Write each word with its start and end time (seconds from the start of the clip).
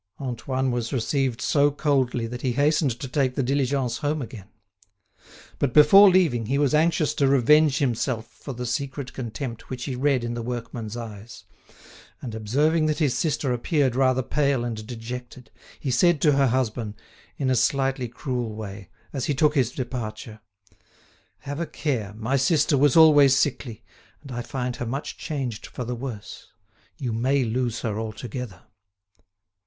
Antoine 0.19 0.71
was 0.71 0.91
received 0.91 1.41
so 1.43 1.69
coldly 1.69 2.25
that 2.25 2.41
he 2.41 2.53
hastened 2.53 2.99
to 2.99 3.07
take 3.07 3.35
the 3.35 3.43
diligence 3.43 3.97
home 3.99 4.19
again. 4.19 4.47
But, 5.59 5.75
before 5.75 6.09
leaving, 6.09 6.47
he 6.47 6.57
was 6.57 6.73
anxious 6.73 7.13
to 7.13 7.27
revenge 7.27 7.77
himself 7.77 8.25
for 8.25 8.51
the 8.51 8.65
secret 8.65 9.13
contempt 9.13 9.69
which 9.69 9.83
he 9.83 9.95
read 9.95 10.23
in 10.23 10.33
the 10.33 10.41
workman's 10.41 10.97
eyes; 10.97 11.43
and, 12.19 12.33
observing 12.33 12.87
that 12.87 12.97
his 12.97 13.15
sister 13.15 13.53
appeared 13.53 13.95
rather 13.95 14.23
pale 14.23 14.63
and 14.65 14.87
dejected, 14.87 15.51
he 15.79 15.91
said 15.91 16.19
to 16.21 16.31
her 16.31 16.47
husband, 16.47 16.95
in 17.37 17.51
a 17.51 17.55
slyly 17.55 18.07
cruel 18.07 18.55
way, 18.55 18.89
as 19.13 19.25
he 19.25 19.35
took 19.35 19.53
his 19.53 19.69
departure: 19.71 20.39
"Have 21.41 21.59
a 21.59 21.67
care, 21.67 22.15
my 22.15 22.37
sister 22.37 22.75
was 22.75 22.97
always 22.97 23.35
sickly, 23.37 23.83
and 24.23 24.31
I 24.31 24.41
find 24.41 24.77
her 24.77 24.85
much 24.87 25.15
changed 25.17 25.67
for 25.67 25.83
the 25.85 25.93
worse; 25.93 26.47
you 26.97 27.13
may 27.13 27.43
lose 27.43 27.81
her 27.81 27.99
altogether." 27.99 28.63